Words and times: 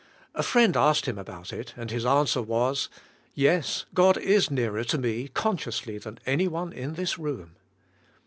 A 0.33 0.41
friend 0.41 0.75
asked 0.75 1.05
him 1.05 1.19
about 1.19 1.53
it, 1.53 1.75
and 1.77 1.91
his 1.91 2.07
answer 2.07 2.41
was: 2.41 2.89
'*Yes, 3.35 3.85
God 3.93 4.17
is 4.17 4.49
nearer 4.49 4.83
to 4.83 4.97
me, 4.97 5.27
consciously, 5.27 5.99
than 5.99 6.17
any 6.25 6.47
one 6.47 6.73
in 6.73 6.93
this 6.95 7.19
room." 7.19 7.55